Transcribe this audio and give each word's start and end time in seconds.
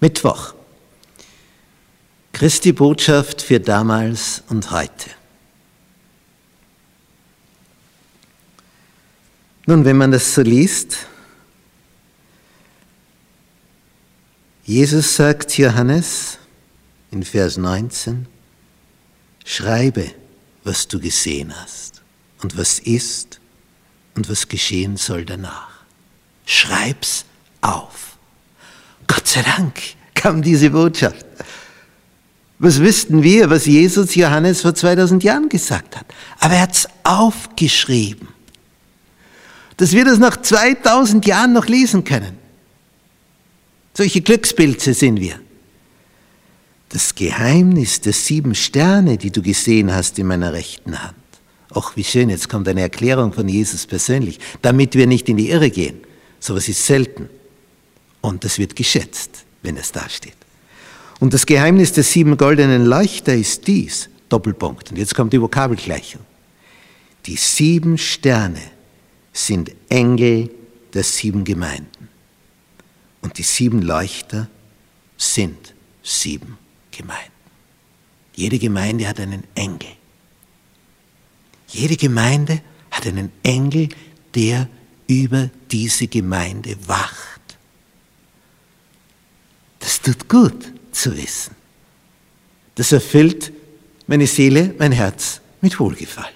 Mittwoch. 0.00 0.54
Christi 2.32 2.72
Botschaft 2.72 3.42
für 3.42 3.58
damals 3.58 4.44
und 4.48 4.70
heute. 4.70 5.10
Nun, 9.66 9.84
wenn 9.84 9.96
man 9.96 10.12
das 10.12 10.34
so 10.34 10.42
liest, 10.42 11.08
Jesus 14.64 15.16
sagt 15.16 15.58
Johannes 15.58 16.38
in 17.10 17.22
Vers 17.22 17.56
19, 17.56 18.26
schreibe, 19.44 20.12
was 20.62 20.86
du 20.88 21.00
gesehen 21.00 21.52
hast 21.60 22.02
und 22.40 22.56
was 22.56 22.78
ist 22.78 23.40
und 24.14 24.30
was 24.30 24.48
geschehen 24.48 24.96
soll 24.96 25.24
danach. 25.24 25.70
Schreib's 26.46 27.24
auf. 27.60 28.07
Sei 29.38 29.44
Dank 29.44 29.74
kam 30.14 30.42
diese 30.42 30.70
Botschaft. 30.70 31.24
Was 32.58 32.80
wüssten 32.80 33.22
wir, 33.22 33.48
was 33.50 33.66
Jesus 33.66 34.16
Johannes 34.16 34.62
vor 34.62 34.74
2000 34.74 35.22
Jahren 35.22 35.48
gesagt 35.48 35.96
hat? 35.96 36.06
Aber 36.40 36.54
er 36.54 36.62
hat 36.62 36.74
es 36.74 36.88
aufgeschrieben, 37.04 38.26
dass 39.76 39.92
wir 39.92 40.04
das 40.04 40.18
nach 40.18 40.36
2000 40.38 41.24
Jahren 41.24 41.52
noch 41.52 41.66
lesen 41.66 42.02
können. 42.02 42.36
Solche 43.94 44.22
Glückspilze 44.22 44.92
sind 44.92 45.20
wir. 45.20 45.38
Das 46.88 47.14
Geheimnis 47.14 48.00
der 48.00 48.14
sieben 48.14 48.56
Sterne, 48.56 49.18
die 49.18 49.30
du 49.30 49.40
gesehen 49.40 49.94
hast 49.94 50.18
in 50.18 50.26
meiner 50.26 50.52
rechten 50.52 51.00
Hand. 51.00 51.14
Ach, 51.72 51.94
wie 51.94 52.02
schön, 52.02 52.28
jetzt 52.30 52.48
kommt 52.48 52.66
eine 52.66 52.80
Erklärung 52.80 53.32
von 53.32 53.48
Jesus 53.48 53.86
persönlich, 53.86 54.40
damit 54.62 54.96
wir 54.96 55.06
nicht 55.06 55.28
in 55.28 55.36
die 55.36 55.50
Irre 55.50 55.70
gehen. 55.70 56.00
Sowas 56.40 56.68
ist 56.68 56.84
selten. 56.84 57.28
Und 58.28 58.44
das 58.44 58.58
wird 58.58 58.76
geschätzt, 58.76 59.46
wenn 59.62 59.78
es 59.78 59.90
da 59.90 60.06
steht. 60.06 60.36
Und 61.18 61.32
das 61.32 61.46
Geheimnis 61.46 61.94
der 61.94 62.04
sieben 62.04 62.36
goldenen 62.36 62.84
Leuchter 62.84 63.34
ist 63.34 63.66
dies, 63.66 64.10
Doppelpunkt. 64.28 64.90
Und 64.90 64.98
jetzt 64.98 65.14
kommt 65.14 65.32
die 65.32 65.40
Vokabelgleichung. 65.40 66.20
Die 67.24 67.36
sieben 67.36 67.96
Sterne 67.96 68.60
sind 69.32 69.72
Engel 69.88 70.50
der 70.92 71.04
sieben 71.04 71.42
Gemeinden. 71.42 72.10
Und 73.22 73.38
die 73.38 73.42
sieben 73.42 73.80
Leuchter 73.80 74.46
sind 75.16 75.74
sieben 76.02 76.58
Gemeinden. 76.90 77.32
Jede 78.34 78.58
Gemeinde 78.58 79.08
hat 79.08 79.20
einen 79.20 79.44
Engel. 79.54 79.88
Jede 81.68 81.96
Gemeinde 81.96 82.60
hat 82.90 83.06
einen 83.06 83.32
Engel, 83.42 83.88
der 84.34 84.68
über 85.06 85.48
diese 85.70 86.08
Gemeinde 86.08 86.76
wacht. 86.86 87.37
Tut 90.08 90.26
gut 90.26 90.72
zu 90.90 91.14
wissen. 91.18 91.54
Das 92.76 92.92
erfüllt 92.92 93.52
meine 94.06 94.26
Seele, 94.26 94.74
mein 94.78 94.90
Herz 94.90 95.42
mit 95.60 95.78
Wohlgefallen. 95.78 96.34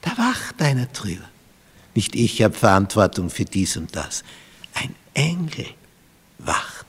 Da 0.00 0.10
wacht 0.18 0.60
einer 0.60 0.86
drüber. 0.86 1.28
Nicht 1.94 2.16
ich 2.16 2.42
habe 2.42 2.54
Verantwortung 2.54 3.30
für 3.30 3.44
dies 3.44 3.76
und 3.76 3.94
das. 3.94 4.24
Ein 4.74 4.96
Engel 5.14 5.68
wacht 6.38 6.86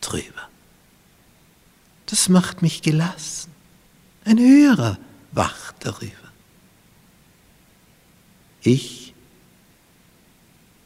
drüber. 0.00 0.48
Das 2.06 2.28
macht 2.28 2.62
mich 2.62 2.82
gelassen. 2.82 3.52
Ein 4.24 4.40
höherer 4.40 4.98
wacht 5.30 5.76
darüber. 5.78 6.10
Ich 8.62 9.14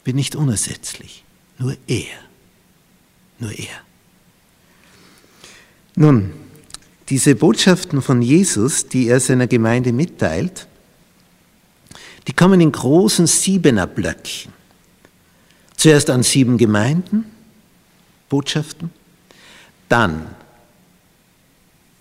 bin 0.05 0.17
nicht 0.17 0.36
unersetzlich, 0.36 1.24
nur 1.56 1.78
er. 1.86 2.19
Nur 3.39 3.52
er. 3.52 3.89
Nun, 5.96 6.33
diese 7.08 7.34
Botschaften 7.34 8.02
von 8.02 8.22
Jesus, 8.22 8.86
die 8.86 9.08
er 9.08 9.20
seiner 9.20 9.46
Gemeinde 9.46 9.92
mitteilt, 9.92 10.66
die 12.27 12.33
kommen 12.33 12.61
in 12.61 12.70
großen 12.70 13.27
Siebener-Blöcken. 13.27 14.52
Zuerst 15.77 16.11
an 16.11 16.23
sieben 16.23 16.58
Gemeinden, 16.58 17.24
Botschaften, 18.28 18.90
dann 19.89 20.27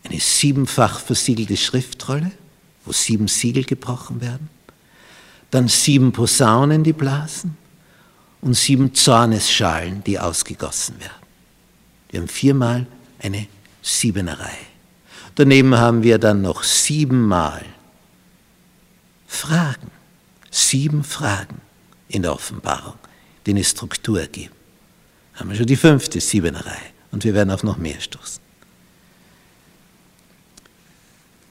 eine 0.03 0.19
siebenfach 0.19 0.99
versiegelte 0.99 1.57
Schriftrolle, 1.57 2.31
wo 2.85 2.91
sieben 2.91 3.27
Siegel 3.27 3.63
gebrochen 3.63 4.21
werden, 4.21 4.49
dann 5.51 5.67
sieben 5.67 6.11
Posaunen, 6.11 6.83
die 6.83 6.93
blasen 6.93 7.57
und 8.41 8.53
sieben 8.53 8.93
Zornesschalen, 8.93 10.03
die 10.03 10.19
ausgegossen 10.19 10.99
werden. 10.99 11.13
Wir 12.09 12.21
haben 12.21 12.27
viermal 12.27 12.85
eine 13.19 13.47
Siebenerei. 13.81 14.57
Daneben 15.35 15.75
haben 15.75 16.03
wir 16.03 16.17
dann 16.17 16.41
noch 16.41 16.63
siebenmal 16.63 17.63
Fragen, 19.27 19.91
sieben 20.51 21.03
Fragen 21.03 21.61
in 22.09 22.23
der 22.23 22.33
Offenbarung, 22.33 22.95
die 23.45 23.51
eine 23.51 23.63
Struktur 23.63 24.25
geben. 24.27 24.55
Haben 25.35 25.51
wir 25.51 25.55
schon 25.55 25.67
die 25.67 25.75
fünfte 25.75 26.19
Siebenerei 26.19 26.79
und 27.11 27.23
wir 27.23 27.33
werden 27.33 27.51
auf 27.51 27.63
noch 27.63 27.77
mehr 27.77 28.01
stoßen. 28.01 28.41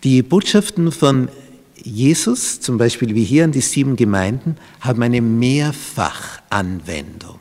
Die 0.04 0.22
Botschaften 0.22 0.92
von 0.92 1.28
Jesus, 1.82 2.60
zum 2.60 2.78
Beispiel 2.78 3.14
wie 3.14 3.24
hier 3.24 3.44
an 3.44 3.52
die 3.52 3.60
sieben 3.60 3.96
Gemeinden, 3.96 4.56
haben 4.80 5.02
eine 5.02 5.20
Mehrfachanwendung. 5.20 7.40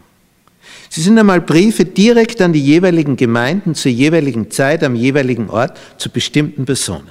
Sie 0.90 1.02
sind 1.02 1.18
einmal 1.20 1.42
Briefe 1.42 1.86
direkt 1.86 2.42
an 2.42 2.54
die 2.54 2.62
jeweiligen 2.64 3.18
Gemeinden 3.18 3.76
zur 3.76 3.92
jeweiligen 3.92 4.50
Zeit, 4.52 4.84
am 4.84 4.96
jeweiligen 4.96 5.50
Ort, 5.50 5.78
zu 5.98 6.10
bestimmten 6.10 6.66
Personen. 6.66 7.10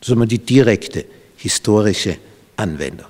Das 0.00 0.08
ist 0.08 0.12
einmal 0.12 0.28
die 0.28 0.38
direkte 0.38 1.04
historische 1.36 2.16
Anwendung. 2.56 3.06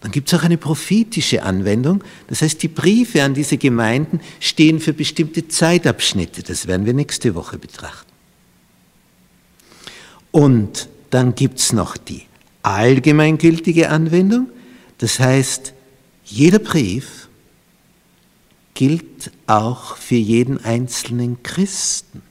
Dann 0.00 0.12
gibt 0.12 0.32
es 0.32 0.38
auch 0.38 0.44
eine 0.44 0.58
prophetische 0.58 1.42
Anwendung. 1.42 2.04
Das 2.28 2.42
heißt, 2.42 2.62
die 2.62 2.68
Briefe 2.68 3.22
an 3.24 3.34
diese 3.34 3.58
Gemeinden 3.58 4.20
stehen 4.38 4.78
für 4.78 4.92
bestimmte 4.92 5.48
Zeitabschnitte. 5.48 6.44
Das 6.44 6.68
werden 6.68 6.86
wir 6.86 6.94
nächste 6.94 7.34
Woche 7.34 7.58
betrachten. 7.58 8.06
Und 10.30 10.88
dann 11.10 11.34
gibt 11.34 11.58
es 11.58 11.72
noch 11.72 11.96
die 11.96 12.22
allgemeingültige 12.62 13.88
Anwendung. 13.88 14.48
Das 14.98 15.18
heißt, 15.18 15.72
jeder 16.24 16.58
Brief 16.60 17.27
gilt 18.78 19.32
auch 19.48 19.96
für 19.96 20.14
jeden 20.14 20.64
einzelnen 20.64 21.42
Christen, 21.42 22.22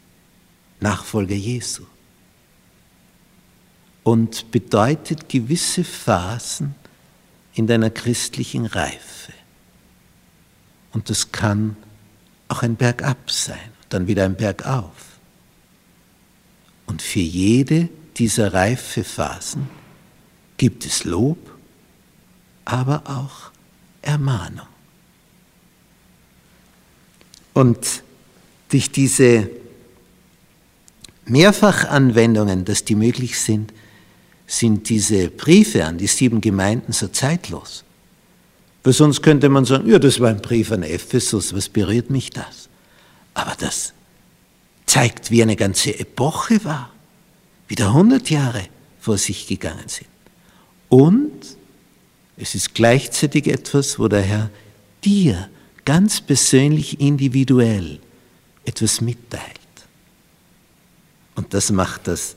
Nachfolger 0.79 1.35
Jesu. 1.35 1.83
Und 4.03 4.49
bedeutet 4.49 5.27
gewisse 5.27 5.83
Phasen 5.83 6.73
in 7.53 7.67
deiner 7.67 7.89
christlichen 7.89 8.65
Reife. 8.65 9.33
Und 10.93 11.09
das 11.09 11.33
kann 11.33 11.75
auch 12.47 12.63
ein 12.63 12.77
Bergab 12.77 13.29
sein, 13.29 13.73
dann 13.89 14.07
wieder 14.07 14.23
ein 14.23 14.37
Bergauf. 14.37 15.19
Und 16.85 17.01
für 17.01 17.19
jede 17.19 17.89
dieser 18.15 18.53
Reifephasen 18.53 19.67
gibt 20.55 20.85
es 20.85 21.03
Lob, 21.03 21.57
aber 22.63 23.03
auch 23.05 23.51
Ermahnung. 24.01 24.76
Und 27.57 28.03
durch 28.69 28.91
diese 28.91 29.49
Mehrfachanwendungen, 31.25 32.65
dass 32.65 32.85
die 32.85 32.93
möglich 32.93 33.39
sind, 33.39 33.73
sind 34.45 34.87
diese 34.89 35.29
Briefe 35.29 35.83
an 35.83 35.97
die 35.97 36.05
sieben 36.05 36.39
Gemeinden 36.39 36.93
so 36.93 37.07
zeitlos. 37.07 37.83
Weil 38.83 38.93
sonst 38.93 39.23
könnte 39.23 39.49
man 39.49 39.65
sagen, 39.65 39.89
ja, 39.89 39.97
das 39.97 40.19
war 40.19 40.29
ein 40.29 40.39
Brief 40.39 40.71
an 40.71 40.83
Ephesus, 40.83 41.51
was 41.51 41.67
berührt 41.67 42.11
mich 42.11 42.29
das? 42.29 42.69
Aber 43.33 43.55
das 43.59 43.91
zeigt, 44.85 45.31
wie 45.31 45.41
eine 45.41 45.55
ganze 45.55 45.99
Epoche 45.99 46.63
war, 46.63 46.91
wie 47.69 47.75
da 47.75 47.87
100 47.87 48.29
Jahre 48.29 48.67
vor 48.99 49.17
sich 49.17 49.47
gegangen 49.47 49.87
sind. 49.87 50.09
Und 50.89 51.57
es 52.37 52.53
ist 52.53 52.75
gleichzeitig 52.75 53.47
etwas, 53.47 53.97
wo 53.97 54.07
der 54.07 54.21
Herr 54.21 54.51
dir 55.03 55.49
ganz 55.87 56.19
persönlich, 56.19 56.99
individuell 56.99 58.01
etwas 58.65 58.99
mitteilt. 58.99 59.57
Und 61.35 61.53
das 61.53 61.71
macht 61.71 62.09
das 62.09 62.35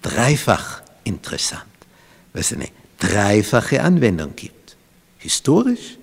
dreifach 0.00 0.82
interessant, 1.02 1.64
weil 2.32 2.42
es 2.42 2.52
eine 2.52 2.68
dreifache 3.00 3.82
Anwendung 3.82 4.36
gibt. 4.36 4.76
Historisch, 5.18 5.98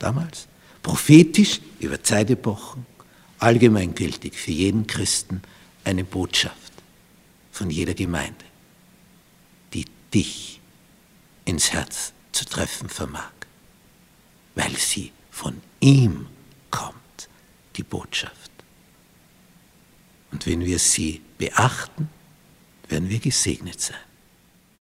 damals, 0.00 0.48
prophetisch, 0.82 1.60
über 1.78 2.02
Zeitepochen, 2.02 2.84
allgemeingültig 3.38 4.34
für 4.34 4.50
jeden 4.50 4.84
Christen 4.88 5.42
eine 5.84 6.02
Botschaft 6.02 6.72
von 7.52 7.70
jeder 7.70 7.94
Gemeinde, 7.94 8.44
die 9.72 9.84
dich 10.12 10.60
ins 11.44 11.72
Herz 11.72 12.12
zu 12.32 12.44
treffen 12.46 12.88
vermag, 12.88 13.30
weil 14.56 14.76
sie 14.76 15.12
von 15.36 15.60
ihm 15.80 16.28
kommt 16.70 17.28
die 17.76 17.82
Botschaft. 17.82 18.50
Und 20.32 20.46
wenn 20.46 20.64
wir 20.64 20.78
sie 20.78 21.20
beachten, 21.36 22.08
werden 22.88 23.10
wir 23.10 23.18
gesegnet 23.18 23.78
sein. 23.78 24.05